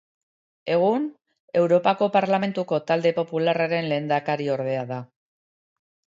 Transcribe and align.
Egun, 0.75 1.03
Europako 1.61 2.07
Parlamentuko 2.15 2.81
Talde 2.93 3.13
Popularraren 3.19 3.93
lehendakariordea 3.93 4.83
da. 4.95 5.01